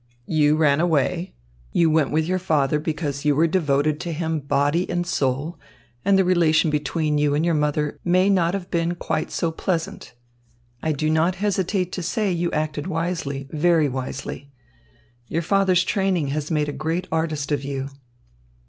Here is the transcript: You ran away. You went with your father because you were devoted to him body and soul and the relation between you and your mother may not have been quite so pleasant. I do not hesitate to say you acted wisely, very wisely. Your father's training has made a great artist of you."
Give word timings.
You 0.25 0.55
ran 0.55 0.79
away. 0.79 1.35
You 1.73 1.91
went 1.91 2.09
with 2.09 2.25
your 2.25 2.39
father 2.39 2.79
because 2.79 3.23
you 3.23 3.35
were 3.35 3.45
devoted 3.45 3.99
to 3.99 4.11
him 4.11 4.39
body 4.39 4.89
and 4.89 5.05
soul 5.05 5.59
and 6.03 6.17
the 6.17 6.25
relation 6.25 6.71
between 6.71 7.19
you 7.19 7.35
and 7.35 7.45
your 7.45 7.53
mother 7.53 7.99
may 8.03 8.27
not 8.27 8.55
have 8.55 8.71
been 8.71 8.95
quite 8.95 9.29
so 9.29 9.51
pleasant. 9.51 10.15
I 10.81 10.91
do 10.91 11.07
not 11.11 11.35
hesitate 11.35 11.91
to 11.91 12.01
say 12.01 12.31
you 12.31 12.51
acted 12.51 12.87
wisely, 12.87 13.47
very 13.51 13.87
wisely. 13.87 14.49
Your 15.27 15.43
father's 15.43 15.83
training 15.83 16.29
has 16.29 16.49
made 16.49 16.67
a 16.67 16.71
great 16.73 17.07
artist 17.11 17.51
of 17.51 17.63
you." 17.63 17.87